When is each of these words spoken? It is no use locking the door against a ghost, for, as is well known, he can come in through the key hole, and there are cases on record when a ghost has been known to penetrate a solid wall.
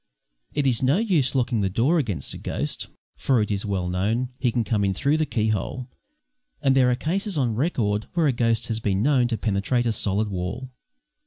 It 0.51 0.65
is 0.65 0.81
no 0.81 0.97
use 0.97 1.35
locking 1.35 1.61
the 1.61 1.69
door 1.69 1.99
against 1.99 2.33
a 2.33 2.39
ghost, 2.39 2.87
for, 3.17 3.39
as 3.39 3.51
is 3.51 3.67
well 3.67 3.87
known, 3.87 4.29
he 4.39 4.51
can 4.51 4.63
come 4.63 4.83
in 4.83 4.95
through 4.95 5.17
the 5.17 5.27
key 5.27 5.49
hole, 5.49 5.91
and 6.59 6.75
there 6.75 6.89
are 6.89 6.95
cases 6.95 7.37
on 7.37 7.53
record 7.53 8.07
when 8.15 8.25
a 8.25 8.31
ghost 8.31 8.65
has 8.65 8.79
been 8.79 9.03
known 9.03 9.27
to 9.27 9.37
penetrate 9.37 9.85
a 9.85 9.91
solid 9.91 10.29
wall. 10.29 10.71